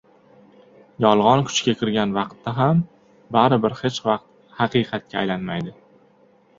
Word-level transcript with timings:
Yolg‘on 1.05 1.43
kuchga 1.49 1.75
kirgan 1.83 2.17
vaqtda 2.17 2.55
ham 2.61 2.81
baribir 3.39 3.79
hech 3.83 4.03
vaqt 4.11 4.59
haqiqatga 4.61 5.25
aylanmaydi. 5.25 5.81